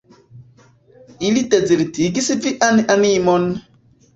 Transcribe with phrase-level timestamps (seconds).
[1.27, 3.47] Ili dezertigis vian animon!